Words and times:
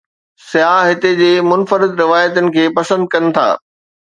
سياح 0.51 0.79
هتي 0.91 1.11
جي 1.19 1.27
منفرد 1.49 2.01
روايتن 2.05 2.51
کي 2.57 2.65
پسند 2.81 3.11
ڪن 3.15 3.31
ٿا. 3.39 3.47